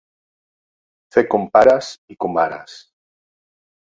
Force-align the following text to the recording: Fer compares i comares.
Fer 1.15 1.23
compares 1.35 1.91
i 2.15 2.19
comares. 2.25 2.79